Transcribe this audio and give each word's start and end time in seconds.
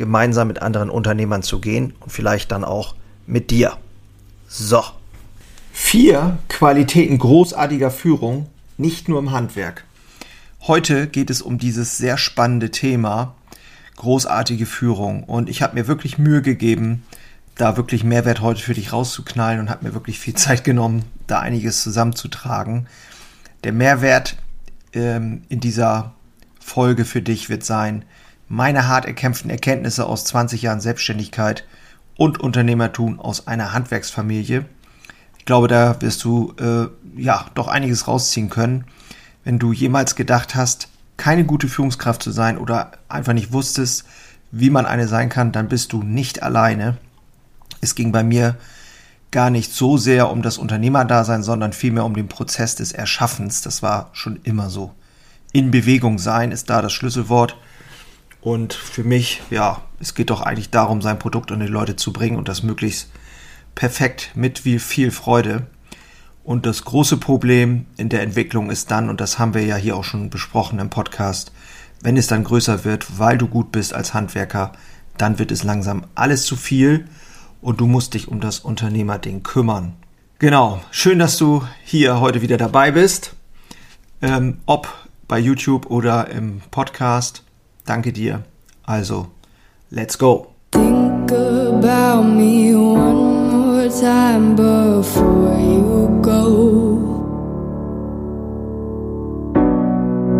gemeinsam 0.00 0.48
mit 0.48 0.62
anderen 0.62 0.88
Unternehmern 0.88 1.42
zu 1.42 1.60
gehen 1.60 1.92
und 2.00 2.10
vielleicht 2.10 2.50
dann 2.52 2.64
auch 2.64 2.94
mit 3.26 3.50
dir. 3.50 3.76
So. 4.48 4.82
Vier 5.72 6.38
Qualitäten 6.48 7.18
großartiger 7.18 7.90
Führung, 7.90 8.46
nicht 8.78 9.10
nur 9.10 9.18
im 9.18 9.30
Handwerk. 9.30 9.84
Heute 10.62 11.06
geht 11.06 11.28
es 11.28 11.42
um 11.42 11.58
dieses 11.58 11.98
sehr 11.98 12.16
spannende 12.16 12.70
Thema 12.70 13.34
großartige 13.96 14.64
Führung 14.64 15.24
und 15.24 15.50
ich 15.50 15.60
habe 15.60 15.74
mir 15.74 15.86
wirklich 15.86 16.16
Mühe 16.16 16.40
gegeben, 16.40 17.02
da 17.56 17.76
wirklich 17.76 18.02
Mehrwert 18.02 18.40
heute 18.40 18.62
für 18.62 18.72
dich 18.72 18.94
rauszuknallen 18.94 19.60
und 19.60 19.68
habe 19.68 19.86
mir 19.86 19.92
wirklich 19.92 20.18
viel 20.18 20.34
Zeit 20.34 20.64
genommen, 20.64 21.04
da 21.26 21.40
einiges 21.40 21.82
zusammenzutragen. 21.82 22.86
Der 23.64 23.74
Mehrwert 23.74 24.36
ähm, 24.94 25.42
in 25.50 25.60
dieser 25.60 26.14
Folge 26.58 27.04
für 27.04 27.20
dich 27.20 27.50
wird 27.50 27.64
sein, 27.64 28.06
meine 28.50 28.88
hart 28.88 29.06
erkämpften 29.06 29.48
Erkenntnisse 29.48 30.06
aus 30.06 30.24
20 30.24 30.62
Jahren 30.62 30.80
Selbstständigkeit 30.80 31.64
und 32.16 32.40
Unternehmertum 32.40 33.20
aus 33.20 33.46
einer 33.46 33.72
Handwerksfamilie. 33.72 34.64
Ich 35.38 35.44
glaube, 35.44 35.68
da 35.68 36.02
wirst 36.02 36.24
du 36.24 36.52
äh, 36.58 36.88
ja 37.16 37.46
doch 37.54 37.68
einiges 37.68 38.08
rausziehen 38.08 38.50
können, 38.50 38.86
wenn 39.44 39.60
du 39.60 39.72
jemals 39.72 40.16
gedacht 40.16 40.56
hast, 40.56 40.88
keine 41.16 41.44
gute 41.44 41.68
Führungskraft 41.68 42.24
zu 42.24 42.32
sein 42.32 42.58
oder 42.58 42.90
einfach 43.08 43.34
nicht 43.34 43.52
wusstest, 43.52 44.04
wie 44.50 44.70
man 44.70 44.84
eine 44.84 45.06
sein 45.06 45.28
kann, 45.28 45.52
dann 45.52 45.68
bist 45.68 45.92
du 45.92 46.02
nicht 46.02 46.42
alleine. 46.42 46.96
Es 47.80 47.94
ging 47.94 48.10
bei 48.10 48.24
mir 48.24 48.56
gar 49.30 49.50
nicht 49.50 49.72
so 49.72 49.96
sehr 49.96 50.28
um 50.28 50.42
das 50.42 50.58
Unternehmerdasein, 50.58 51.44
sondern 51.44 51.72
vielmehr 51.72 52.04
um 52.04 52.14
den 52.14 52.26
Prozess 52.26 52.74
des 52.74 52.90
Erschaffens. 52.90 53.62
Das 53.62 53.80
war 53.80 54.10
schon 54.12 54.40
immer 54.42 54.70
so. 54.70 54.92
In 55.52 55.70
Bewegung 55.70 56.18
sein 56.18 56.50
ist 56.50 56.68
da 56.68 56.82
das 56.82 56.92
Schlüsselwort. 56.92 57.56
Und 58.40 58.72
für 58.72 59.04
mich, 59.04 59.42
ja, 59.50 59.82
es 59.98 60.14
geht 60.14 60.30
doch 60.30 60.40
eigentlich 60.40 60.70
darum, 60.70 61.02
sein 61.02 61.18
Produkt 61.18 61.52
an 61.52 61.60
die 61.60 61.66
Leute 61.66 61.96
zu 61.96 62.12
bringen 62.12 62.38
und 62.38 62.48
das 62.48 62.62
möglichst 62.62 63.10
perfekt 63.74 64.30
mit 64.34 64.64
wie 64.64 64.78
viel 64.78 65.10
Freude. 65.10 65.66
Und 66.42 66.64
das 66.66 66.84
große 66.84 67.18
Problem 67.18 67.86
in 67.96 68.08
der 68.08 68.22
Entwicklung 68.22 68.70
ist 68.70 68.90
dann, 68.90 69.10
und 69.10 69.20
das 69.20 69.38
haben 69.38 69.54
wir 69.54 69.64
ja 69.64 69.76
hier 69.76 69.96
auch 69.96 70.04
schon 70.04 70.30
besprochen 70.30 70.78
im 70.78 70.90
Podcast, 70.90 71.52
wenn 72.02 72.16
es 72.16 72.28
dann 72.28 72.44
größer 72.44 72.84
wird, 72.84 73.18
weil 73.18 73.36
du 73.36 73.46
gut 73.46 73.72
bist 73.72 73.92
als 73.92 74.14
Handwerker, 74.14 74.72
dann 75.18 75.38
wird 75.38 75.50
es 75.50 75.64
langsam 75.64 76.06
alles 76.14 76.44
zu 76.44 76.56
viel 76.56 77.04
und 77.60 77.80
du 77.80 77.86
musst 77.86 78.14
dich 78.14 78.28
um 78.28 78.40
das 78.40 78.60
Unternehmerding 78.60 79.42
kümmern. 79.42 79.92
Genau, 80.38 80.80
schön, 80.90 81.18
dass 81.18 81.36
du 81.36 81.62
hier 81.84 82.20
heute 82.20 82.40
wieder 82.40 82.56
dabei 82.56 82.90
bist. 82.90 83.34
Ähm, 84.22 84.58
ob 84.64 84.90
bei 85.28 85.38
YouTube 85.38 85.90
oder 85.90 86.30
im 86.30 86.62
Podcast. 86.70 87.44
Danke 87.86 88.12
dir. 88.12 88.42
Also, 88.86 89.26
let's 89.90 90.16
go. 90.16 90.46
Think 90.72 91.30
about 91.32 92.22
me 92.24 92.74
one 92.74 93.50
more 93.50 93.88
time 93.88 94.54
before 94.54 95.58
you 95.58 96.20
go. 96.22 97.10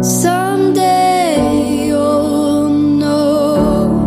Someday 0.02 1.86
you'll 1.88 2.68
know. 2.70 3.98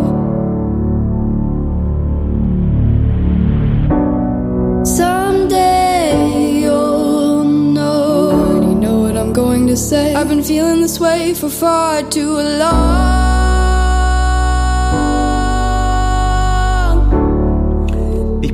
Someday 4.84 6.60
you'll 6.62 7.44
know. 7.44 8.60
You 8.62 8.74
know 8.74 9.00
what 9.00 9.16
I'm 9.16 9.32
going 9.32 9.66
to 9.68 9.76
say? 9.76 10.14
I've 10.14 10.28
been 10.28 10.42
feeling 10.42 10.80
this 10.80 10.98
way 10.98 11.34
for 11.34 11.48
far 11.50 12.02
too 12.02 12.32
long. 12.32 13.23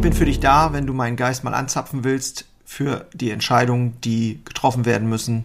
Ich 0.01 0.03
bin 0.03 0.15
für 0.15 0.25
dich 0.25 0.41
da, 0.41 0.73
wenn 0.73 0.87
du 0.87 0.95
meinen 0.95 1.19
Geist 1.19 1.45
mal 1.45 1.53
anzapfen 1.53 2.05
willst 2.05 2.47
für 2.65 3.05
die 3.13 3.31
Entscheidungen, 3.31 4.01
die 4.01 4.41
getroffen 4.47 4.87
werden 4.87 5.11
müssen. 5.11 5.45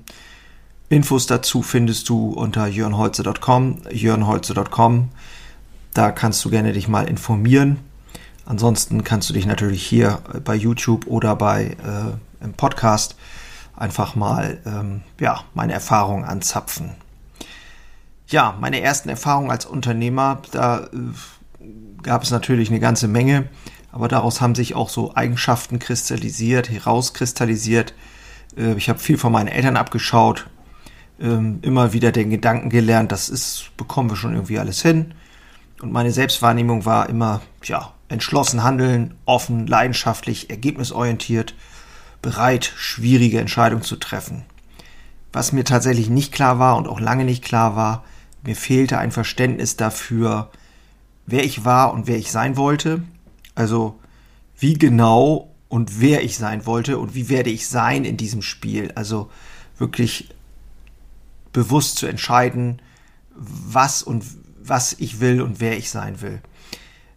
Infos 0.88 1.28
dazu 1.28 1.62
findest 1.62 2.08
du 2.08 2.30
unter 2.30 2.66
jörnholze.com, 2.66 3.82
jörnholze.com. 3.92 5.10
Da 5.94 6.12
kannst 6.12 6.46
du 6.46 6.50
gerne 6.50 6.72
dich 6.72 6.88
mal 6.88 7.10
informieren. 7.10 7.80
Ansonsten 8.46 9.04
kannst 9.04 9.30
du 9.30 9.34
dich 9.34 9.46
natürlich 9.46 9.86
hier 9.86 10.20
bei 10.46 10.56
YouTube 10.56 11.06
oder 11.08 11.36
bei 11.36 11.76
äh, 11.84 12.46
im 12.46 12.54
Podcast 12.54 13.18
einfach 13.76 14.16
mal 14.16 14.60
ähm, 14.66 15.02
ja, 15.20 15.42
meine 15.54 15.74
Erfahrungen 15.74 16.24
anzapfen. 16.24 16.92
Ja, 18.30 18.56
meine 18.62 18.80
ersten 18.80 19.10
Erfahrungen 19.10 19.52
als 19.52 19.66
Unternehmer, 19.66 20.42
da 20.54 20.86
äh, 20.86 20.88
gab 22.04 22.24
es 22.24 22.32
natürlich 22.32 22.70
eine 22.70 22.80
ganze 22.80 23.10
Menge 23.10 23.50
aber 23.96 24.10
daraus 24.10 24.42
haben 24.42 24.56
sich 24.56 24.76
auch 24.76 24.90
so 24.90 25.16
Eigenschaften 25.16 25.80
kristallisiert, 25.80 26.70
herauskristallisiert. 26.70 27.94
Äh, 28.58 28.74
ich 28.74 28.90
habe 28.90 29.00
viel 29.00 29.18
von 29.18 29.32
meinen 29.32 29.48
Eltern 29.48 29.78
abgeschaut, 29.78 30.48
ähm, 31.18 31.60
immer 31.62 31.94
wieder 31.94 32.12
den 32.12 32.30
Gedanken 32.30 32.70
gelernt, 32.70 33.14
das 33.14 33.30
ist, 33.30 33.72
bekommen 33.78 34.10
wir 34.10 34.18
schon 34.18 34.34
irgendwie 34.34 34.60
alles 34.60 34.82
hin. 34.82 35.14
Und 35.82 35.94
meine 35.94 36.12
Selbstwahrnehmung 36.12 36.84
war 36.84 37.08
immer, 37.08 37.40
ja, 37.64 37.94
entschlossen 38.10 38.64
handeln, 38.64 39.16
offen, 39.24 39.66
leidenschaftlich, 39.66 40.50
ergebnisorientiert, 40.50 41.56
bereit, 42.22 42.74
schwierige 42.76 43.40
Entscheidungen 43.40 43.84
zu 43.84 43.96
treffen. 43.96 44.44
Was 45.32 45.54
mir 45.54 45.64
tatsächlich 45.64 46.10
nicht 46.10 46.34
klar 46.34 46.60
war 46.60 46.76
und 46.76 46.90
auch 46.90 47.00
lange 47.00 47.24
nicht 47.24 47.46
klar 47.46 47.78
war, 47.78 48.04
mir 48.44 48.58
fehlte 48.58 48.98
ein 48.98 49.14
Verständnis 49.14 49.78
dafür, 49.78 50.50
wer 51.26 51.46
ich 51.46 51.64
war 51.64 51.94
und 51.94 52.08
wer 52.08 52.18
ich 52.18 52.30
sein 52.30 52.58
wollte 52.58 53.02
also 53.56 54.00
wie 54.58 54.76
genau 54.76 55.52
und 55.68 56.00
wer 56.00 56.24
ich 56.24 56.38
sein 56.38 56.66
wollte 56.66 57.00
und 57.00 57.16
wie 57.16 57.30
werde 57.30 57.50
ich 57.50 57.68
sein 57.68 58.06
in 58.06 58.18
diesem 58.18 58.42
Spiel. 58.42 58.92
Also 58.96 59.32
wirklich 59.78 60.30
bewusst 61.52 61.98
zu 61.98 62.06
entscheiden, 62.06 62.82
was 63.34 64.04
und 64.04 64.24
was 64.62 64.94
ich 64.94 65.20
will 65.20 65.42
und 65.42 65.60
wer 65.60 65.78
ich 65.78 65.90
sein 65.90 66.22
will. 66.22 66.42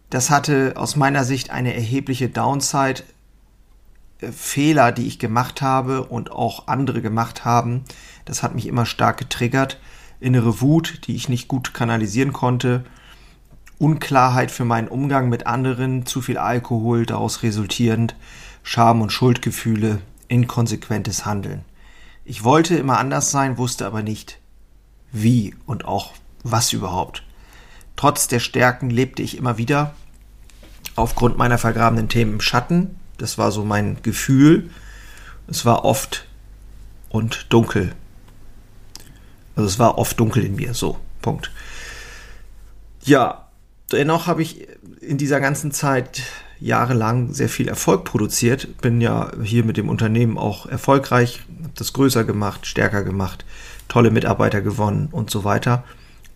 Das 0.09 0.29
hatte 0.29 0.73
aus 0.75 0.95
meiner 0.95 1.23
Sicht 1.23 1.51
eine 1.51 1.73
erhebliche 1.73 2.29
Downside. 2.29 3.03
Äh, 4.21 4.31
Fehler, 4.31 4.91
die 4.91 5.07
ich 5.07 5.19
gemacht 5.19 5.61
habe 5.61 6.03
und 6.03 6.31
auch 6.31 6.67
andere 6.67 7.01
gemacht 7.01 7.45
haben, 7.45 7.83
das 8.25 8.43
hat 8.43 8.55
mich 8.55 8.65
immer 8.65 8.85
stark 8.85 9.17
getriggert. 9.17 9.79
Innere 10.19 10.61
Wut, 10.61 11.07
die 11.07 11.15
ich 11.15 11.29
nicht 11.29 11.47
gut 11.47 11.73
kanalisieren 11.73 12.33
konnte 12.33 12.83
Unklarheit 13.79 14.51
für 14.51 14.65
meinen 14.65 14.89
Umgang 14.89 15.29
mit 15.29 15.47
anderen, 15.47 16.05
zu 16.05 16.21
viel 16.21 16.37
Alkohol, 16.37 17.05
daraus 17.05 17.41
resultierend 17.43 18.15
Scham 18.61 19.01
und 19.01 19.11
Schuldgefühle, 19.11 20.01
inkonsequentes 20.27 21.25
Handeln. 21.25 21.63
Ich 22.25 22.43
wollte 22.43 22.75
immer 22.75 22.99
anders 22.99 23.31
sein, 23.31 23.57
wusste 23.57 23.87
aber 23.87 24.03
nicht 24.03 24.37
wie 25.11 25.55
und 25.65 25.85
auch 25.85 26.13
was 26.43 26.73
überhaupt. 26.73 27.23
Trotz 27.95 28.27
der 28.27 28.39
Stärken 28.39 28.89
lebte 28.89 29.23
ich 29.23 29.37
immer 29.37 29.57
wieder 29.57 29.95
aufgrund 30.95 31.37
meiner 31.37 31.57
vergrabenen 31.57 32.09
Themen 32.09 32.33
im 32.33 32.41
Schatten. 32.41 32.99
Das 33.17 33.37
war 33.37 33.51
so 33.51 33.65
mein 33.65 34.01
Gefühl. 34.03 34.69
Es 35.47 35.65
war 35.65 35.83
oft 35.85 36.27
und 37.09 37.47
dunkel. 37.49 37.95
Also 39.55 39.67
es 39.67 39.79
war 39.79 39.97
oft 39.97 40.19
dunkel 40.19 40.45
in 40.45 40.55
mir, 40.55 40.73
so, 40.73 40.99
Punkt. 41.21 41.51
Ja, 43.03 43.48
dennoch 43.91 44.27
habe 44.27 44.41
ich 44.41 44.67
in 45.01 45.17
dieser 45.17 45.39
ganzen 45.39 45.71
Zeit 45.71 46.21
jahrelang 46.59 47.33
sehr 47.33 47.49
viel 47.49 47.67
Erfolg 47.67 48.03
produziert. 48.03 48.81
Bin 48.81 49.01
ja 49.01 49.31
hier 49.41 49.63
mit 49.63 49.77
dem 49.77 49.89
Unternehmen 49.89 50.37
auch 50.37 50.65
erfolgreich, 50.65 51.41
habe 51.59 51.73
das 51.75 51.93
größer 51.93 52.23
gemacht, 52.23 52.65
stärker 52.65 53.03
gemacht, 53.03 53.45
tolle 53.87 54.11
Mitarbeiter 54.11 54.61
gewonnen 54.61 55.09
und 55.11 55.29
so 55.29 55.43
weiter. 55.43 55.83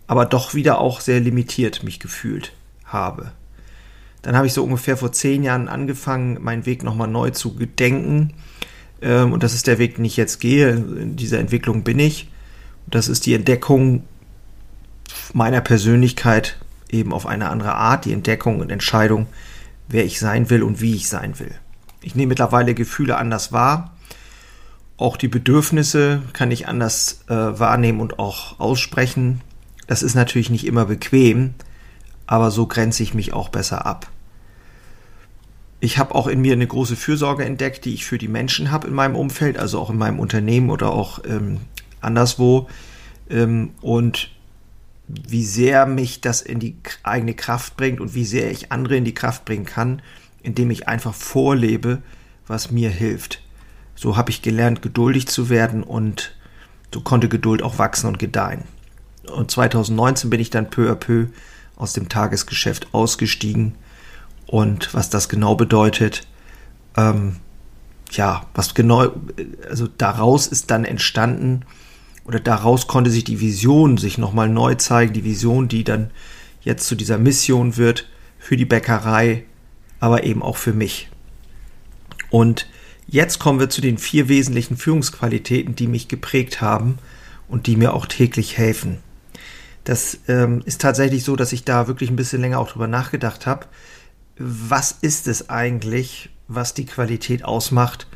Aber 0.06 0.26
doch 0.26 0.54
wieder 0.54 0.78
auch 0.78 1.00
sehr 1.00 1.20
limitiert 1.20 1.82
mich 1.82 2.00
gefühlt 2.00 2.52
habe. 2.84 3.32
Dann 4.22 4.36
habe 4.36 4.46
ich 4.46 4.54
so 4.54 4.64
ungefähr 4.64 4.96
vor 4.96 5.12
zehn 5.12 5.42
Jahren 5.42 5.68
angefangen, 5.68 6.42
meinen 6.42 6.66
Weg 6.66 6.82
nochmal 6.82 7.08
neu 7.08 7.30
zu 7.30 7.54
gedenken. 7.54 8.32
Ähm, 9.02 9.32
und 9.32 9.42
das 9.42 9.54
ist 9.54 9.66
der 9.66 9.78
Weg, 9.78 9.96
den 9.96 10.04
ich 10.04 10.16
jetzt 10.16 10.40
gehe. 10.40 10.70
In 10.70 11.16
dieser 11.16 11.38
Entwicklung 11.38 11.84
bin 11.84 11.98
ich. 11.98 12.30
Das 12.86 13.08
ist 13.08 13.26
die 13.26 13.34
Entdeckung 13.34 14.04
meiner 15.32 15.60
Persönlichkeit 15.60 16.56
eben 16.90 17.12
auf 17.12 17.26
eine 17.26 17.50
andere 17.50 17.74
Art, 17.74 18.04
die 18.04 18.12
Entdeckung 18.12 18.60
und 18.60 18.70
Entscheidung, 18.70 19.26
wer 19.88 20.04
ich 20.04 20.18
sein 20.18 20.50
will 20.50 20.62
und 20.62 20.80
wie 20.80 20.94
ich 20.94 21.08
sein 21.08 21.38
will. 21.38 21.54
Ich 22.02 22.14
nehme 22.14 22.30
mittlerweile 22.30 22.74
Gefühle 22.74 23.16
anders 23.16 23.52
wahr. 23.52 23.96
Auch 24.96 25.16
die 25.16 25.28
Bedürfnisse 25.28 26.22
kann 26.32 26.50
ich 26.50 26.68
anders 26.68 27.24
äh, 27.28 27.34
wahrnehmen 27.34 28.00
und 28.00 28.18
auch 28.18 28.60
aussprechen. 28.60 29.40
Das 29.86 30.02
ist 30.02 30.14
natürlich 30.14 30.50
nicht 30.50 30.66
immer 30.66 30.86
bequem, 30.86 31.54
aber 32.26 32.50
so 32.50 32.66
grenze 32.66 33.02
ich 33.02 33.14
mich 33.14 33.32
auch 33.32 33.48
besser 33.48 33.86
ab. 33.86 34.08
Ich 35.80 35.98
habe 35.98 36.14
auch 36.14 36.28
in 36.28 36.40
mir 36.40 36.54
eine 36.54 36.66
große 36.66 36.96
Fürsorge 36.96 37.44
entdeckt, 37.44 37.84
die 37.84 37.92
ich 37.92 38.06
für 38.06 38.16
die 38.16 38.28
Menschen 38.28 38.70
habe 38.70 38.86
in 38.86 38.94
meinem 38.94 39.16
Umfeld, 39.16 39.58
also 39.58 39.78
auch 39.80 39.90
in 39.90 39.98
meinem 39.98 40.18
Unternehmen 40.18 40.70
oder 40.70 40.92
auch 40.92 41.20
ähm, 41.26 41.60
anderswo. 42.00 42.68
Ähm, 43.28 43.72
und 43.80 44.30
wie 45.06 45.44
sehr 45.44 45.86
mich 45.86 46.20
das 46.20 46.40
in 46.40 46.60
die 46.60 46.76
eigene 47.02 47.34
Kraft 47.34 47.76
bringt 47.76 48.00
und 48.00 48.14
wie 48.14 48.24
sehr 48.24 48.50
ich 48.50 48.72
andere 48.72 48.96
in 48.96 49.04
die 49.04 49.14
Kraft 49.14 49.44
bringen 49.44 49.66
kann, 49.66 50.00
indem 50.42 50.70
ich 50.70 50.88
einfach 50.88 51.14
vorlebe, 51.14 52.02
was 52.46 52.70
mir 52.70 52.90
hilft. 52.90 53.42
So 53.94 54.16
habe 54.16 54.30
ich 54.30 54.42
gelernt, 54.42 54.82
geduldig 54.82 55.28
zu 55.28 55.48
werden 55.48 55.82
und 55.82 56.34
so 56.92 57.00
konnte 57.00 57.28
Geduld 57.28 57.62
auch 57.62 57.78
wachsen 57.78 58.06
und 58.06 58.18
gedeihen. 58.18 58.62
Und 59.30 59.50
2019 59.50 60.30
bin 60.30 60.40
ich 60.40 60.50
dann 60.50 60.70
peu 60.70 60.90
à 60.90 60.94
peu 60.94 61.26
aus 61.76 61.92
dem 61.92 62.08
Tagesgeschäft 62.08 62.88
ausgestiegen 62.92 63.74
und 64.46 64.94
was 64.94 65.10
das 65.10 65.28
genau 65.28 65.54
bedeutet, 65.54 66.26
ähm, 66.96 67.36
ja, 68.12 68.46
was 68.54 68.74
genau, 68.74 69.12
also 69.68 69.88
daraus 69.98 70.46
ist 70.46 70.70
dann 70.70 70.84
entstanden 70.84 71.64
oder 72.24 72.40
daraus 72.40 72.86
konnte 72.86 73.10
sich 73.10 73.24
die 73.24 73.40
Vision 73.40 73.98
sich 73.98 74.18
nochmal 74.18 74.48
neu 74.48 74.74
zeigen, 74.74 75.12
die 75.12 75.24
Vision, 75.24 75.68
die 75.68 75.84
dann 75.84 76.10
jetzt 76.62 76.86
zu 76.86 76.94
dieser 76.94 77.18
Mission 77.18 77.76
wird 77.76 78.08
für 78.38 78.56
die 78.56 78.64
Bäckerei, 78.64 79.44
aber 80.00 80.24
eben 80.24 80.42
auch 80.42 80.56
für 80.56 80.72
mich. 80.72 81.10
Und 82.30 82.66
jetzt 83.06 83.38
kommen 83.38 83.60
wir 83.60 83.70
zu 83.70 83.80
den 83.80 83.98
vier 83.98 84.28
wesentlichen 84.28 84.76
Führungsqualitäten, 84.76 85.76
die 85.76 85.86
mich 85.86 86.08
geprägt 86.08 86.60
haben 86.60 86.98
und 87.48 87.66
die 87.66 87.76
mir 87.76 87.92
auch 87.92 88.06
täglich 88.06 88.56
helfen. 88.56 88.98
Das 89.84 90.18
ähm, 90.28 90.62
ist 90.64 90.80
tatsächlich 90.80 91.24
so, 91.24 91.36
dass 91.36 91.52
ich 91.52 91.64
da 91.64 91.86
wirklich 91.86 92.10
ein 92.10 92.16
bisschen 92.16 92.40
länger 92.40 92.58
auch 92.58 92.70
drüber 92.70 92.88
nachgedacht 92.88 93.46
habe 93.46 93.66
was 94.36 94.92
ist 94.92 95.28
es 95.28 95.48
eigentlich, 95.48 96.30
was 96.48 96.74
die 96.74 96.86
Qualität 96.86 97.44
ausmacht, 97.44 98.06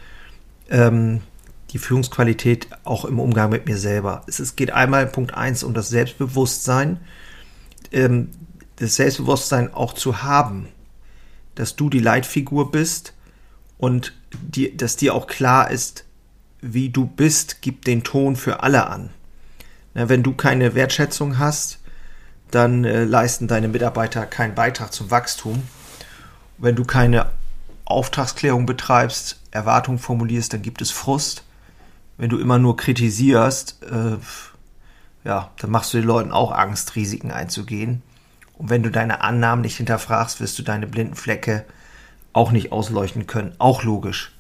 ähm, 0.70 1.20
die 1.70 1.78
Führungsqualität 1.78 2.68
auch 2.84 3.04
im 3.04 3.20
Umgang 3.20 3.50
mit 3.50 3.66
mir 3.66 3.76
selber. 3.76 4.22
Es, 4.26 4.38
es 4.38 4.56
geht 4.56 4.70
einmal 4.70 5.06
Punkt 5.06 5.34
1 5.34 5.62
um 5.64 5.74
das 5.74 5.88
Selbstbewusstsein, 5.88 7.00
ähm, 7.92 8.30
das 8.76 8.96
Selbstbewusstsein 8.96 9.74
auch 9.74 9.92
zu 9.92 10.22
haben, 10.22 10.68
dass 11.54 11.76
du 11.76 11.90
die 11.90 11.98
Leitfigur 11.98 12.70
bist 12.70 13.12
und 13.76 14.14
die, 14.32 14.76
dass 14.76 14.96
dir 14.96 15.14
auch 15.14 15.26
klar 15.26 15.70
ist, 15.70 16.04
wie 16.60 16.88
du 16.88 17.06
bist, 17.06 17.62
gibt 17.62 17.86
den 17.86 18.04
Ton 18.04 18.36
für 18.36 18.62
alle 18.62 18.88
an. 18.88 19.10
Na, 19.94 20.08
wenn 20.08 20.22
du 20.22 20.34
keine 20.34 20.74
Wertschätzung 20.74 21.38
hast, 21.38 21.78
dann 22.50 22.84
äh, 22.84 23.04
leisten 23.04 23.46
deine 23.46 23.68
Mitarbeiter 23.68 24.26
keinen 24.26 24.54
Beitrag 24.54 24.92
zum 24.92 25.10
Wachstum 25.10 25.62
wenn 26.58 26.76
du 26.76 26.84
keine 26.84 27.30
Auftragsklärung 27.84 28.66
betreibst, 28.66 29.40
Erwartungen 29.50 29.98
formulierst, 29.98 30.52
dann 30.52 30.62
gibt 30.62 30.82
es 30.82 30.90
Frust. 30.90 31.44
Wenn 32.18 32.30
du 32.30 32.38
immer 32.38 32.58
nur 32.58 32.76
kritisierst, 32.76 33.82
äh, 33.84 34.18
ja, 35.24 35.50
dann 35.58 35.70
machst 35.70 35.94
du 35.94 35.98
den 35.98 36.06
Leuten 36.06 36.32
auch 36.32 36.52
Angst, 36.52 36.96
Risiken 36.96 37.30
einzugehen. 37.30 38.02
Und 38.54 38.70
wenn 38.70 38.82
du 38.82 38.90
deine 38.90 39.20
Annahmen 39.22 39.62
nicht 39.62 39.76
hinterfragst, 39.76 40.40
wirst 40.40 40.58
du 40.58 40.62
deine 40.62 40.88
blinden 40.88 41.14
Flecke 41.14 41.64
auch 42.32 42.50
nicht 42.50 42.72
ausleuchten 42.72 43.26
können. 43.26 43.54
Auch 43.58 43.84
logisch. 43.84 44.32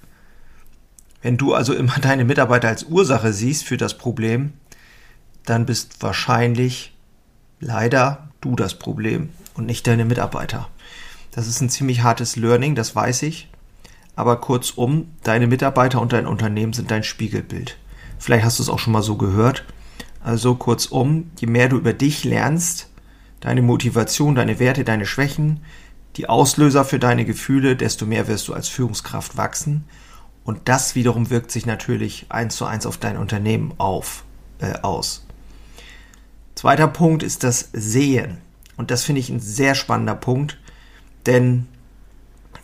Wenn 1.22 1.36
du 1.36 1.54
also 1.54 1.72
immer 1.72 1.98
deine 2.02 2.24
Mitarbeiter 2.24 2.68
als 2.68 2.84
Ursache 2.84 3.32
siehst 3.32 3.64
für 3.64 3.76
das 3.76 3.96
Problem, 3.96 4.52
dann 5.44 5.64
bist 5.64 6.02
wahrscheinlich 6.02 6.94
leider 7.60 8.28
du 8.40 8.56
das 8.56 8.74
Problem 8.74 9.30
und 9.54 9.66
nicht 9.66 9.86
deine 9.86 10.04
Mitarbeiter. 10.04 10.68
Das 11.30 11.46
ist 11.46 11.60
ein 11.60 11.70
ziemlich 11.70 12.02
hartes 12.02 12.36
Learning, 12.36 12.74
das 12.74 12.94
weiß 12.94 13.22
ich. 13.22 13.48
Aber 14.18 14.40
kurzum, 14.40 15.12
deine 15.22 15.46
Mitarbeiter 15.46 16.00
und 16.00 16.12
dein 16.12 16.26
Unternehmen 16.26 16.72
sind 16.72 16.90
dein 16.90 17.04
Spiegelbild. 17.04 17.78
Vielleicht 18.18 18.44
hast 18.44 18.58
du 18.58 18.64
es 18.64 18.68
auch 18.68 18.80
schon 18.80 18.92
mal 18.92 19.04
so 19.04 19.14
gehört. 19.14 19.64
Also 20.20 20.56
kurzum, 20.56 21.30
je 21.38 21.46
mehr 21.46 21.68
du 21.68 21.76
über 21.76 21.92
dich 21.92 22.24
lernst, 22.24 22.90
deine 23.38 23.62
Motivation, 23.62 24.34
deine 24.34 24.58
Werte, 24.58 24.82
deine 24.82 25.06
Schwächen, 25.06 25.60
die 26.16 26.28
Auslöser 26.28 26.84
für 26.84 26.98
deine 26.98 27.24
Gefühle, 27.24 27.76
desto 27.76 28.06
mehr 28.06 28.26
wirst 28.26 28.48
du 28.48 28.54
als 28.54 28.66
Führungskraft 28.66 29.36
wachsen. 29.36 29.84
Und 30.42 30.62
das 30.68 30.96
wiederum 30.96 31.30
wirkt 31.30 31.52
sich 31.52 31.64
natürlich 31.64 32.26
eins 32.28 32.56
zu 32.56 32.64
eins 32.64 32.86
auf 32.86 32.96
dein 32.96 33.18
Unternehmen 33.18 33.72
auf, 33.78 34.24
äh, 34.58 34.80
aus. 34.80 35.28
Zweiter 36.56 36.88
Punkt 36.88 37.22
ist 37.22 37.44
das 37.44 37.68
Sehen. 37.72 38.38
Und 38.76 38.90
das 38.90 39.04
finde 39.04 39.20
ich 39.20 39.30
ein 39.30 39.38
sehr 39.38 39.76
spannender 39.76 40.16
Punkt, 40.16 40.58
denn 41.26 41.68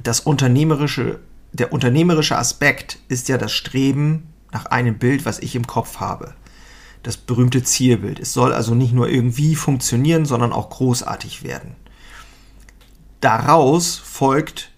das 0.02 0.18
unternehmerische, 0.18 1.20
der 1.54 1.72
unternehmerische 1.72 2.36
Aspekt 2.36 2.98
ist 3.08 3.28
ja 3.28 3.38
das 3.38 3.52
Streben 3.52 4.32
nach 4.52 4.66
einem 4.66 4.98
Bild, 4.98 5.24
was 5.24 5.38
ich 5.38 5.56
im 5.56 5.66
Kopf 5.66 5.98
habe. 5.98 6.34
Das 7.02 7.16
berühmte 7.16 7.62
Zielbild. 7.62 8.18
Es 8.18 8.32
soll 8.32 8.52
also 8.52 8.74
nicht 8.74 8.92
nur 8.92 9.08
irgendwie 9.08 9.56
funktionieren, 9.56 10.24
sondern 10.24 10.52
auch 10.52 10.70
großartig 10.70 11.42
werden. 11.42 11.76
Daraus 13.20 13.96
folgt, 13.96 14.70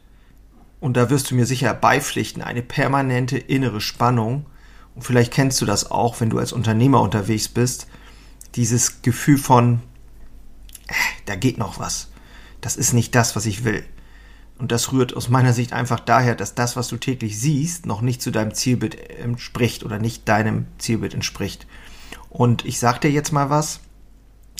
und 0.81 0.97
da 0.97 1.11
wirst 1.11 1.31
du 1.31 1.35
mir 1.35 1.47
sicher 1.47 1.75
beipflichten, 1.75 2.43
eine 2.43 2.63
permanente 2.63 3.39
innere 3.39 3.81
Spannung. 3.81 4.47
Und 4.95 5.03
vielleicht 5.03 5.33
kennst 5.33 5.61
du 5.61 5.67
das 5.67 5.91
auch, 5.91 6.21
wenn 6.21 6.31
du 6.31 6.39
als 6.39 6.53
Unternehmer 6.53 7.01
unterwegs 7.01 7.49
bist. 7.49 7.87
Dieses 8.55 9.03
Gefühl 9.03 9.39
von, 9.39 9.81
äh, 10.89 10.95
da 11.27 11.37
geht 11.37 11.59
noch 11.59 11.79
was 11.79 12.09
das 12.67 12.77
ist 12.77 12.93
nicht 12.93 13.15
das, 13.15 13.37
was 13.37 13.47
ich 13.47 13.63
will. 13.63 13.85
Und 14.59 14.73
das 14.73 14.93
rührt 14.93 15.15
aus 15.15 15.29
meiner 15.29 15.53
Sicht 15.53 15.73
einfach 15.73 16.01
daher, 16.01 16.35
dass 16.35 16.55
das, 16.55 16.77
was 16.77 16.89
du 16.89 16.97
täglich 16.97 17.39
siehst, 17.39 17.85
noch 17.85 18.01
nicht 18.01 18.23
zu 18.23 18.31
deinem 18.31 18.55
Zielbild 18.55 18.95
entspricht 19.11 19.85
oder 19.85 19.99
nicht 19.99 20.29
deinem 20.29 20.67
Zielbild 20.79 21.13
entspricht. 21.13 21.67
Und 22.31 22.65
ich 22.65 22.79
sag 22.79 23.01
dir 23.01 23.11
jetzt 23.11 23.33
mal 23.33 23.51
was. 23.51 23.81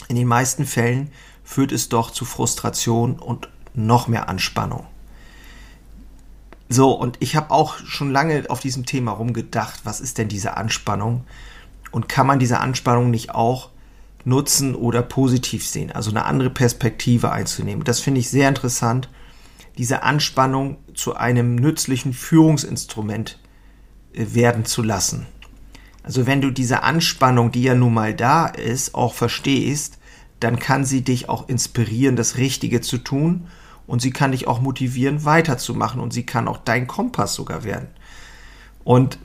In 0.07 0.15
den 0.15 0.27
meisten 0.27 0.65
Fällen 0.65 1.09
führt 1.43 1.71
es 1.71 1.89
doch 1.89 2.11
zu 2.11 2.25
Frustration 2.25 3.17
und 3.17 3.49
noch 3.73 4.07
mehr 4.07 4.29
Anspannung. 4.29 4.85
So, 6.69 6.91
und 6.91 7.17
ich 7.19 7.35
habe 7.35 7.51
auch 7.51 7.77
schon 7.77 8.11
lange 8.11 8.45
auf 8.49 8.59
diesem 8.59 8.85
Thema 8.85 9.13
rumgedacht, 9.13 9.81
was 9.85 10.01
ist 10.01 10.17
denn 10.17 10.27
diese 10.27 10.57
Anspannung? 10.57 11.23
Und 11.91 12.09
kann 12.09 12.27
man 12.27 12.39
diese 12.39 12.59
Anspannung 12.59 13.09
nicht 13.09 13.33
auch 13.33 13.69
nutzen 14.25 14.75
oder 14.75 15.01
positiv 15.01 15.65
sehen, 15.65 15.91
also 15.91 16.09
eine 16.09 16.25
andere 16.25 16.49
Perspektive 16.49 17.31
einzunehmen. 17.31 17.85
Das 17.85 18.01
finde 18.01 18.19
ich 18.19 18.29
sehr 18.29 18.49
interessant, 18.49 19.09
diese 19.77 20.03
Anspannung 20.03 20.77
zu 20.93 21.15
einem 21.15 21.55
nützlichen 21.55 22.13
Führungsinstrument 22.13 23.39
äh, 24.13 24.25
werden 24.33 24.65
zu 24.65 24.81
lassen. 24.81 25.27
Also 26.03 26.25
wenn 26.25 26.41
du 26.41 26.51
diese 26.51 26.83
Anspannung, 26.83 27.51
die 27.51 27.63
ja 27.63 27.75
nun 27.75 27.93
mal 27.93 28.13
da 28.13 28.45
ist, 28.45 28.95
auch 28.95 29.13
verstehst, 29.13 29.99
dann 30.39 30.59
kann 30.59 30.85
sie 30.85 31.01
dich 31.01 31.29
auch 31.29 31.49
inspirieren, 31.49 32.15
das 32.15 32.37
Richtige 32.37 32.81
zu 32.81 32.97
tun 32.97 33.47
und 33.87 34.01
sie 34.01 34.11
kann 34.11 34.31
dich 34.31 34.47
auch 34.47 34.61
motivieren, 34.61 35.25
weiterzumachen 35.25 35.99
und 35.99 36.13
sie 36.13 36.25
kann 36.25 36.47
auch 36.47 36.57
dein 36.57 36.87
Kompass 36.87 37.33
sogar 37.33 37.63
werden. 37.63 37.87
Und 38.83 39.19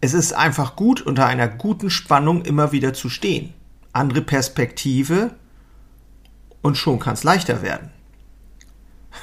es 0.00 0.14
ist 0.14 0.32
einfach 0.32 0.76
gut, 0.76 1.02
unter 1.02 1.26
einer 1.26 1.48
guten 1.48 1.90
Spannung 1.90 2.42
immer 2.42 2.72
wieder 2.72 2.94
zu 2.94 3.08
stehen. 3.08 3.52
Andere 3.92 4.22
Perspektive 4.22 5.34
und 6.62 6.76
schon 6.76 6.98
kann 6.98 7.14
es 7.14 7.24
leichter 7.24 7.62
werden. 7.62 7.90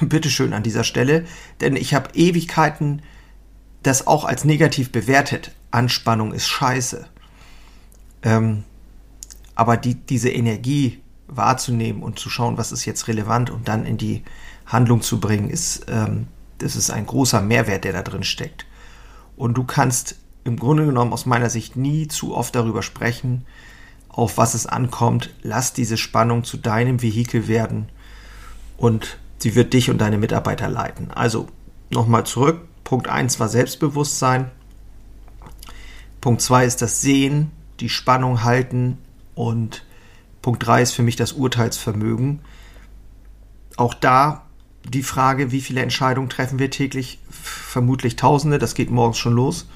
Bitteschön 0.00 0.52
an 0.52 0.62
dieser 0.62 0.84
Stelle, 0.84 1.26
denn 1.60 1.76
ich 1.76 1.94
habe 1.94 2.10
Ewigkeiten 2.14 3.02
das 3.82 4.06
auch 4.06 4.24
als 4.24 4.44
negativ 4.44 4.92
bewertet. 4.92 5.52
Anspannung 5.70 6.32
ist 6.32 6.48
scheiße. 6.48 7.06
Ähm, 8.22 8.64
aber 9.54 9.76
die, 9.76 9.94
diese 9.94 10.30
Energie 10.30 11.00
wahrzunehmen 11.26 12.02
und 12.02 12.18
zu 12.18 12.30
schauen, 12.30 12.58
was 12.58 12.72
ist 12.72 12.84
jetzt 12.84 13.08
relevant 13.08 13.50
und 13.50 13.68
dann 13.68 13.86
in 13.86 13.96
die 13.96 14.22
Handlung 14.66 15.02
zu 15.02 15.20
bringen, 15.20 15.50
ist, 15.50 15.86
ähm, 15.88 16.28
das 16.58 16.76
ist 16.76 16.90
ein 16.90 17.06
großer 17.06 17.40
Mehrwert, 17.40 17.84
der 17.84 17.92
da 17.92 18.02
drin 18.02 18.24
steckt. 18.24 18.66
Und 19.36 19.54
du 19.54 19.64
kannst 19.64 20.16
im 20.44 20.58
Grunde 20.58 20.86
genommen 20.86 21.12
aus 21.12 21.26
meiner 21.26 21.50
Sicht 21.50 21.76
nie 21.76 22.08
zu 22.08 22.34
oft 22.34 22.54
darüber 22.54 22.82
sprechen, 22.82 23.44
auf 24.08 24.38
was 24.38 24.54
es 24.54 24.66
ankommt. 24.66 25.30
Lass 25.42 25.72
diese 25.72 25.96
Spannung 25.96 26.44
zu 26.44 26.56
deinem 26.56 27.02
Vehikel 27.02 27.48
werden 27.48 27.88
und 28.76 29.18
sie 29.44 29.54
wird 29.54 29.74
dich 29.74 29.90
und 29.90 29.98
deine 29.98 30.16
Mitarbeiter 30.16 30.70
leiten. 30.70 31.10
Also 31.10 31.48
nochmal 31.90 32.24
zurück. 32.24 32.62
Punkt 32.82 33.08
1 33.08 33.38
war 33.40 33.50
Selbstbewusstsein. 33.50 34.50
Punkt 36.22 36.40
2 36.40 36.64
ist 36.64 36.80
das 36.80 37.02
Sehen, 37.02 37.50
die 37.80 37.90
Spannung 37.90 38.42
halten 38.42 38.96
und 39.34 39.84
Punkt 40.40 40.66
3 40.66 40.80
ist 40.80 40.92
für 40.92 41.02
mich 41.02 41.16
das 41.16 41.34
Urteilsvermögen. 41.34 42.40
Auch 43.76 43.92
da 43.92 44.46
die 44.82 45.02
Frage, 45.02 45.52
wie 45.52 45.60
viele 45.60 45.82
Entscheidungen 45.82 46.30
treffen 46.30 46.58
wir 46.58 46.70
täglich? 46.70 47.18
Vermutlich 47.28 48.16
Tausende, 48.16 48.58
das 48.58 48.74
geht 48.74 48.90
morgens 48.90 49.18
schon 49.18 49.34
los. 49.34 49.68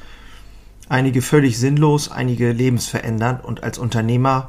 Einige 0.89 1.21
völlig 1.21 1.59
sinnlos, 1.59 2.11
einige 2.11 2.53
lebensverändernd 2.53 3.45
und 3.45 3.63
als 3.63 3.77
Unternehmer 3.77 4.49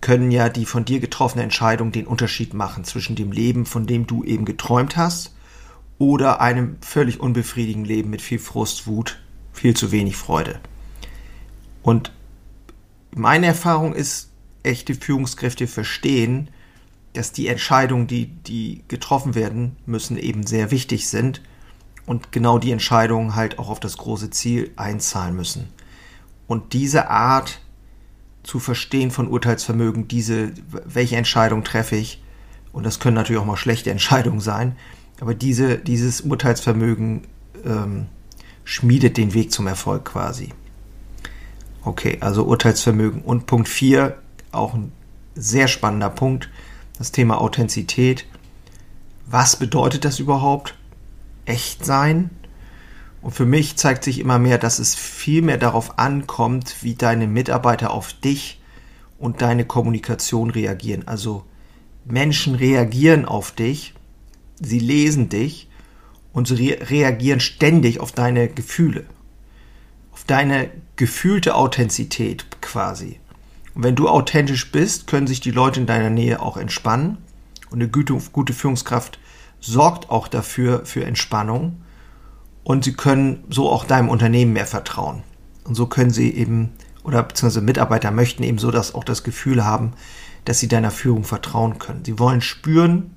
können 0.00 0.30
ja 0.30 0.48
die 0.48 0.66
von 0.66 0.84
dir 0.84 1.00
getroffene 1.00 1.42
Entscheidung 1.42 1.92
den 1.92 2.06
Unterschied 2.06 2.54
machen 2.54 2.84
zwischen 2.84 3.16
dem 3.16 3.32
Leben, 3.32 3.66
von 3.66 3.86
dem 3.86 4.06
du 4.06 4.24
eben 4.24 4.44
geträumt 4.44 4.96
hast, 4.96 5.34
oder 5.98 6.40
einem 6.40 6.78
völlig 6.80 7.20
unbefriedigenden 7.20 7.88
Leben 7.88 8.10
mit 8.10 8.22
viel 8.22 8.38
Frust, 8.38 8.86
Wut, 8.86 9.20
viel 9.52 9.76
zu 9.76 9.92
wenig 9.92 10.16
Freude. 10.16 10.58
Und 11.82 12.12
meine 13.14 13.46
Erfahrung 13.46 13.94
ist, 13.94 14.30
echte 14.62 14.94
Führungskräfte 14.94 15.66
verstehen, 15.66 16.48
dass 17.12 17.32
die 17.32 17.48
Entscheidungen, 17.48 18.06
die, 18.06 18.26
die 18.26 18.82
getroffen 18.88 19.34
werden 19.34 19.76
müssen, 19.84 20.16
eben 20.16 20.46
sehr 20.46 20.70
wichtig 20.70 21.08
sind 21.08 21.42
und 22.06 22.32
genau 22.32 22.58
die 22.58 22.72
Entscheidungen 22.72 23.34
halt 23.34 23.58
auch 23.58 23.68
auf 23.68 23.80
das 23.80 23.96
große 23.96 24.30
Ziel 24.30 24.70
einzahlen 24.76 25.34
müssen. 25.34 25.68
Und 26.46 26.72
diese 26.72 27.10
Art 27.10 27.60
zu 28.42 28.58
verstehen 28.58 29.10
von 29.10 29.28
Urteilsvermögen, 29.28 30.08
diese, 30.08 30.52
welche 30.84 31.16
Entscheidung 31.16 31.64
treffe 31.64 31.96
ich, 31.96 32.22
und 32.72 32.84
das 32.84 33.00
können 33.00 33.16
natürlich 33.16 33.40
auch 33.40 33.46
mal 33.46 33.56
schlechte 33.56 33.90
Entscheidungen 33.90 34.40
sein, 34.40 34.76
aber 35.20 35.34
diese, 35.34 35.78
dieses 35.78 36.22
Urteilsvermögen 36.22 37.22
ähm, 37.64 38.06
schmiedet 38.64 39.16
den 39.16 39.34
Weg 39.34 39.52
zum 39.52 39.66
Erfolg 39.66 40.04
quasi. 40.04 40.50
Okay, 41.82 42.18
also 42.20 42.44
Urteilsvermögen. 42.44 43.22
Und 43.22 43.46
Punkt 43.46 43.68
4, 43.68 44.16
auch 44.52 44.74
ein 44.74 44.92
sehr 45.34 45.68
spannender 45.68 46.10
Punkt, 46.10 46.48
das 46.98 47.12
Thema 47.12 47.40
Authentizität. 47.40 48.26
Was 49.26 49.56
bedeutet 49.56 50.04
das 50.04 50.18
überhaupt? 50.18 50.74
Echt 51.44 51.84
sein? 51.84 52.30
Und 53.22 53.32
für 53.32 53.44
mich 53.44 53.76
zeigt 53.76 54.04
sich 54.04 54.18
immer 54.18 54.38
mehr, 54.38 54.58
dass 54.58 54.78
es 54.78 54.94
viel 54.94 55.42
mehr 55.42 55.58
darauf 55.58 55.98
ankommt, 55.98 56.76
wie 56.82 56.94
deine 56.94 57.26
Mitarbeiter 57.26 57.90
auf 57.90 58.12
dich 58.12 58.60
und 59.18 59.42
deine 59.42 59.64
Kommunikation 59.64 60.50
reagieren. 60.50 61.06
Also 61.06 61.44
Menschen 62.04 62.54
reagieren 62.54 63.26
auf 63.26 63.52
dich, 63.52 63.94
sie 64.58 64.78
lesen 64.78 65.28
dich 65.28 65.68
und 66.32 66.48
sie 66.48 66.70
re 66.70 66.90
reagieren 66.90 67.40
ständig 67.40 68.00
auf 68.00 68.12
deine 68.12 68.48
Gefühle, 68.48 69.04
auf 70.12 70.24
deine 70.24 70.70
gefühlte 70.96 71.54
Authentizität 71.54 72.46
quasi. 72.62 73.20
Und 73.74 73.84
wenn 73.84 73.96
du 73.96 74.08
authentisch 74.08 74.72
bist, 74.72 75.06
können 75.06 75.26
sich 75.26 75.40
die 75.40 75.50
Leute 75.50 75.80
in 75.80 75.86
deiner 75.86 76.10
Nähe 76.10 76.40
auch 76.40 76.56
entspannen. 76.56 77.18
Und 77.70 77.80
eine 77.80 77.88
gute, 77.88 78.14
gute 78.32 78.52
Führungskraft 78.52 79.18
sorgt 79.60 80.10
auch 80.10 80.26
dafür, 80.26 80.84
für 80.86 81.04
Entspannung. 81.04 81.82
Und 82.64 82.84
sie 82.84 82.92
können 82.92 83.44
so 83.48 83.70
auch 83.70 83.84
deinem 83.84 84.08
Unternehmen 84.08 84.52
mehr 84.52 84.66
vertrauen. 84.66 85.22
Und 85.64 85.74
so 85.74 85.86
können 85.86 86.10
sie 86.10 86.30
eben, 86.34 86.72
oder 87.04 87.22
beziehungsweise 87.22 87.60
Mitarbeiter 87.60 88.10
möchten 88.10 88.42
eben 88.42 88.58
so 88.58 88.70
dass 88.70 88.94
auch 88.94 89.04
das 89.04 89.24
Gefühl 89.24 89.64
haben, 89.64 89.92
dass 90.44 90.58
sie 90.58 90.68
deiner 90.68 90.90
Führung 90.90 91.24
vertrauen 91.24 91.78
können. 91.78 92.04
Sie 92.04 92.18
wollen 92.18 92.40
spüren, 92.40 93.14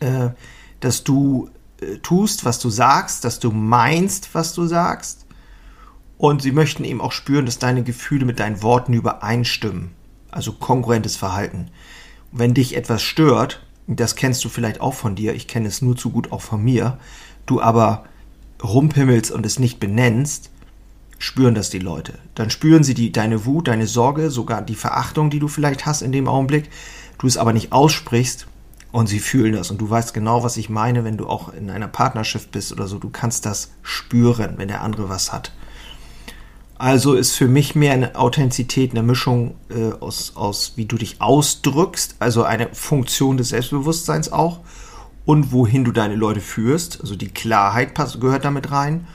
äh, 0.00 0.30
dass 0.80 1.04
du 1.04 1.50
äh, 1.80 1.98
tust, 1.98 2.44
was 2.44 2.58
du 2.58 2.70
sagst, 2.70 3.24
dass 3.24 3.38
du 3.38 3.50
meinst, 3.50 4.34
was 4.34 4.54
du 4.54 4.66
sagst 4.66 5.26
und 6.18 6.42
sie 6.42 6.52
möchten 6.52 6.84
eben 6.84 7.00
auch 7.00 7.12
spüren, 7.12 7.46
dass 7.46 7.58
deine 7.58 7.82
Gefühle 7.82 8.24
mit 8.24 8.40
deinen 8.40 8.62
Worten 8.62 8.92
übereinstimmen. 8.92 9.90
Also 10.30 10.52
kongruentes 10.52 11.16
Verhalten. 11.16 11.70
Wenn 12.32 12.54
dich 12.54 12.76
etwas 12.76 13.02
stört, 13.02 13.62
das 13.86 14.16
kennst 14.16 14.44
du 14.44 14.48
vielleicht 14.48 14.80
auch 14.80 14.94
von 14.94 15.14
dir, 15.14 15.34
ich 15.34 15.46
kenne 15.46 15.68
es 15.68 15.82
nur 15.82 15.96
zu 15.96 16.10
gut 16.10 16.32
auch 16.32 16.42
von 16.42 16.62
mir, 16.62 16.98
du 17.46 17.60
aber 17.60 18.04
rumpimmelst 18.62 19.30
und 19.30 19.46
es 19.46 19.58
nicht 19.58 19.80
benennst, 19.80 20.50
spüren 21.18 21.54
das 21.54 21.70
die 21.70 21.78
Leute. 21.78 22.14
Dann 22.34 22.50
spüren 22.50 22.84
sie 22.84 22.94
die, 22.94 23.12
deine 23.12 23.44
Wut, 23.44 23.68
deine 23.68 23.86
Sorge, 23.86 24.30
sogar 24.30 24.62
die 24.62 24.74
Verachtung, 24.74 25.30
die 25.30 25.38
du 25.38 25.48
vielleicht 25.48 25.86
hast 25.86 26.02
in 26.02 26.12
dem 26.12 26.28
Augenblick, 26.28 26.70
du 27.18 27.26
es 27.26 27.36
aber 27.36 27.52
nicht 27.52 27.72
aussprichst 27.72 28.46
und 28.92 29.06
sie 29.08 29.20
fühlen 29.20 29.52
das. 29.52 29.70
Und 29.70 29.78
du 29.78 29.88
weißt 29.88 30.14
genau, 30.14 30.42
was 30.42 30.56
ich 30.56 30.68
meine, 30.68 31.04
wenn 31.04 31.16
du 31.16 31.26
auch 31.26 31.52
in 31.52 31.70
einer 31.70 31.88
Partnerschaft 31.88 32.50
bist 32.50 32.72
oder 32.72 32.86
so. 32.86 32.98
Du 32.98 33.10
kannst 33.10 33.46
das 33.46 33.72
spüren, 33.82 34.54
wenn 34.56 34.68
der 34.68 34.82
andere 34.82 35.08
was 35.08 35.32
hat. 35.32 35.52
Also 36.78 37.14
ist 37.14 37.34
für 37.34 37.48
mich 37.48 37.74
mehr 37.74 37.94
eine 37.94 38.16
Authentizität, 38.16 38.90
eine 38.90 39.02
Mischung 39.02 39.54
äh, 39.70 39.92
aus, 39.98 40.32
aus, 40.34 40.72
wie 40.76 40.84
du 40.84 40.98
dich 40.98 41.22
ausdrückst, 41.22 42.16
also 42.18 42.42
eine 42.42 42.68
Funktion 42.74 43.38
des 43.38 43.48
Selbstbewusstseins 43.48 44.30
auch 44.30 44.60
und 45.26 45.52
wohin 45.52 45.84
du 45.84 45.92
deine 45.92 46.14
Leute 46.14 46.40
führst, 46.40 47.00
also 47.02 47.16
die 47.16 47.28
Klarheit 47.28 47.94
gehört 48.18 48.46
damit 48.46 48.70
rein 48.70 49.06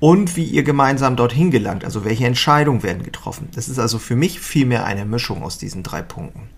und 0.00 0.36
wie 0.36 0.44
ihr 0.44 0.64
gemeinsam 0.64 1.14
dorthin 1.14 1.52
gelangt, 1.52 1.84
also 1.84 2.04
welche 2.04 2.26
Entscheidungen 2.26 2.82
werden 2.82 3.04
getroffen. 3.04 3.48
Das 3.54 3.68
ist 3.68 3.78
also 3.78 4.00
für 4.00 4.16
mich 4.16 4.40
vielmehr 4.40 4.84
eine 4.84 5.04
Mischung 5.04 5.44
aus 5.44 5.58
diesen 5.58 5.84
drei 5.84 6.02
Punkten. 6.02 6.48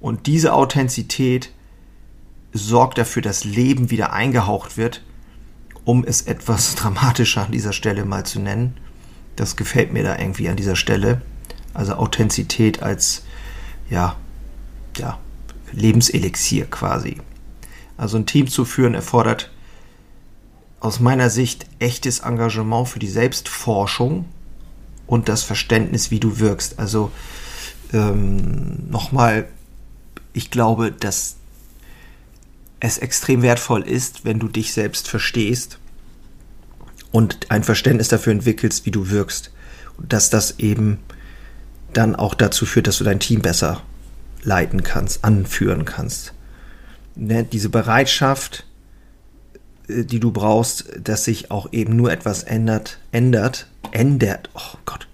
Und 0.00 0.26
diese 0.26 0.52
Authentizität 0.52 1.50
sorgt 2.52 2.98
dafür, 2.98 3.22
dass 3.22 3.44
Leben 3.44 3.90
wieder 3.90 4.12
eingehaucht 4.12 4.76
wird, 4.76 5.02
um 5.84 6.04
es 6.04 6.22
etwas 6.22 6.74
dramatischer 6.76 7.46
an 7.46 7.52
dieser 7.52 7.72
Stelle 7.72 8.04
mal 8.04 8.26
zu 8.26 8.40
nennen 8.40 8.76
das 9.36 9.56
gefällt 9.56 9.92
mir 9.92 10.02
da 10.02 10.18
irgendwie 10.18 10.48
an 10.48 10.56
dieser 10.56 10.76
Stelle. 10.76 11.20
Also 11.74 11.94
Authentizität 11.94 12.82
als, 12.82 13.22
ja, 13.90 14.16
ja, 14.96 15.18
Lebenselixier 15.72 16.66
quasi. 16.66 17.18
Also 17.96 18.16
ein 18.16 18.26
Team 18.26 18.48
zu 18.48 18.64
führen 18.64 18.94
erfordert 18.94 19.50
aus 20.80 21.00
meiner 21.00 21.30
Sicht 21.30 21.66
echtes 21.78 22.20
Engagement 22.20 22.88
für 22.88 22.98
die 22.98 23.08
Selbstforschung 23.08 24.26
und 25.06 25.28
das 25.28 25.42
Verständnis, 25.42 26.10
wie 26.10 26.20
du 26.20 26.38
wirkst. 26.38 26.78
Also 26.78 27.10
ähm, 27.92 28.88
nochmal, 28.90 29.48
ich 30.32 30.50
glaube, 30.50 30.92
dass 30.92 31.36
es 32.80 32.98
extrem 32.98 33.42
wertvoll 33.42 33.82
ist, 33.82 34.24
wenn 34.24 34.38
du 34.38 34.48
dich 34.48 34.72
selbst 34.72 35.08
verstehst 35.08 35.78
und 37.10 37.50
ein 37.50 37.64
Verständnis 37.64 38.08
dafür 38.08 38.32
entwickelst, 38.32 38.84
wie 38.84 38.90
du 38.90 39.10
wirkst. 39.10 39.50
Und 39.96 40.12
dass 40.12 40.28
das 40.28 40.58
eben 40.58 40.98
dann 41.94 42.14
auch 42.14 42.34
dazu 42.34 42.66
führt, 42.66 42.86
dass 42.86 42.98
du 42.98 43.04
dein 43.04 43.20
Team 43.20 43.40
besser 43.40 43.82
leiten 44.42 44.82
kannst, 44.82 45.24
anführen 45.24 45.86
kannst. 45.86 46.34
Ne, 47.16 47.44
diese 47.44 47.70
Bereitschaft, 47.70 48.66
äh, 49.88 50.04
die 50.04 50.20
du 50.20 50.32
brauchst, 50.32 50.90
dass 51.02 51.24
sich 51.24 51.50
auch 51.50 51.72
eben 51.72 51.96
nur 51.96 52.12
etwas 52.12 52.42
ändert, 52.42 52.98
ändert, 53.10 53.66
ändert, 53.90 54.50
oh 54.54 54.78
Gott, 54.84 55.08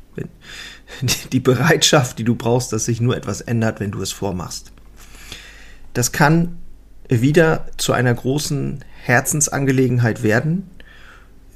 die 1.32 1.40
Bereitschaft, 1.40 2.18
die 2.18 2.24
du 2.24 2.34
brauchst, 2.34 2.72
dass 2.72 2.86
sich 2.86 3.00
nur 3.00 3.16
etwas 3.16 3.40
ändert, 3.40 3.80
wenn 3.80 3.92
du 3.92 4.02
es 4.02 4.12
vormachst. 4.12 4.72
Das 5.94 6.12
kann 6.12 6.58
wieder 7.08 7.66
zu 7.76 7.92
einer 7.92 8.14
großen 8.14 8.84
Herzensangelegenheit 9.02 10.22
werden, 10.22 10.70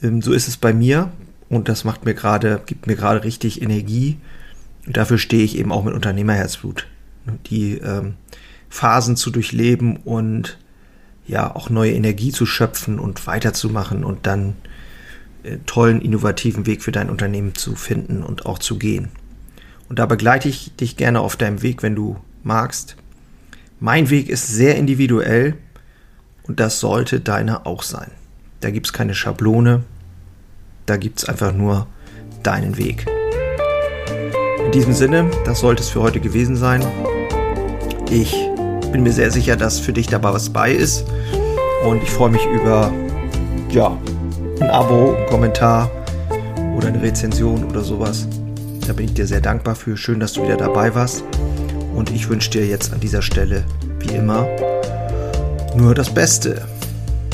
ähm, 0.03 0.23
so 0.23 0.33
ist 0.33 0.49
es 0.49 0.57
bei 0.57 0.73
mir 0.73 1.11
und 1.49 1.69
das 1.69 1.85
macht 1.85 2.05
mir 2.05 2.15
gerade, 2.15 2.63
gibt 2.67 2.87
mir 2.87 2.97
gerade 2.97 3.25
richtig 3.25 3.63
Energie. 3.63 4.19
Und 4.87 4.97
dafür 4.97 5.19
stehe 5.19 5.45
ich 5.45 5.59
eben 5.59 5.73
auch 5.73 5.85
mit 5.85 5.95
Unternehmerherzblut. 5.95 6.87
Die 7.47 7.79
ähm, 7.79 8.15
Phasen 8.69 9.17
zu 9.17 9.31
durchleben 9.31 9.97
und 9.97 10.59
ja 11.27 11.55
auch 11.55 11.71
neue 11.71 11.93
Energie 11.93 12.33
zu 12.33 12.47
schöpfen 12.47 12.99
und 12.99 13.27
weiterzumachen 13.27 14.05
und 14.05 14.27
dann 14.27 14.57
äh, 15.43 15.59
tollen, 15.67 16.01
innovativen 16.01 16.67
Weg 16.67 16.83
für 16.83 16.93
dein 16.93 17.11
Unternehmen 17.11 17.55
zu 17.55 17.75
finden 17.75 18.23
und 18.23 18.47
auch 18.47 18.59
zu 18.59 18.79
gehen. 18.79 19.09
Und 19.89 19.99
da 19.99 20.07
begleite 20.07 20.49
ich 20.49 20.75
dich 20.77 20.97
gerne 20.97 21.21
auf 21.21 21.37
deinem 21.37 21.63
Weg, 21.63 21.83
wenn 21.83 21.95
du 21.95 22.17
magst. 22.43 22.97
Mein 23.79 24.11
Weg 24.11 24.29
ist 24.29 24.49
sehr 24.49 24.77
individuell 24.77 25.55
und 26.45 26.61
das 26.61 26.81
sollte 26.81 27.21
deiner 27.21 27.67
auch 27.67 27.83
sein. 27.83 28.11
Da 28.61 28.71
gibt 28.71 28.87
es 28.87 28.93
keine 28.93 29.15
Schablone. 29.15 29.85
Da 30.87 30.97
gibt 30.97 31.19
es 31.19 31.25
einfach 31.25 31.53
nur 31.53 31.87
deinen 32.43 32.79
Weg. 32.79 33.07
In 34.65 34.73
diesem 34.73 34.93
Sinne, 34.93 35.31
das 35.45 35.61
sollte 35.61 35.83
es 35.83 35.89
für 35.89 36.01
heute 36.01 36.21
gewesen 36.21 36.57
sein. 36.57 36.85
Ich 38.11 38.35
bin 38.93 39.03
mir 39.03 39.13
sehr 39.13 39.31
sicher, 39.31 39.57
dass 39.57 39.79
für 39.79 39.93
dich 39.93 40.07
dabei 40.07 40.33
was 40.33 40.51
bei 40.51 40.73
ist. 40.73 41.05
Und 41.87 42.03
ich 42.03 42.11
freue 42.11 42.31
mich 42.31 42.45
über 42.47 42.93
ja, 43.71 43.97
ein 44.61 44.71
Abo, 44.71 45.15
einen 45.15 45.27
Kommentar 45.27 45.91
oder 46.77 46.89
eine 46.89 47.03
Rezension 47.03 47.65
oder 47.65 47.83
sowas. 47.83 48.27
Da 48.87 48.93
bin 48.93 49.07
ich 49.07 49.15
dir 49.15 49.27
sehr 49.27 49.41
dankbar 49.41 49.75
für. 49.75 49.97
Schön, 49.97 50.21
dass 50.21 50.33
du 50.33 50.43
wieder 50.43 50.57
dabei 50.57 50.95
warst. 50.95 51.25
Und 51.95 52.11
ich 52.11 52.29
wünsche 52.29 52.51
dir 52.51 52.67
jetzt 52.67 52.93
an 52.93 53.01
dieser 53.01 53.23
Stelle, 53.23 53.65
wie 54.01 54.15
immer, 54.15 54.47
nur 55.75 55.95
das 55.95 56.13
Beste. 56.13 56.63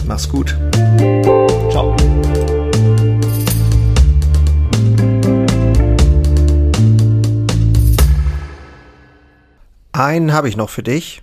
Mach's 0.07 0.29
gut. 0.29 0.57
Ciao. 1.71 1.97
Einen 9.93 10.33
habe 10.33 10.49
ich 10.49 10.57
noch 10.57 10.71
für 10.71 10.83
dich. 10.83 11.23